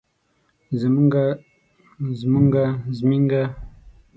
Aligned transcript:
زمونږه 0.79 1.23
زمونګه 2.19 2.65
زمينګه 2.97 3.43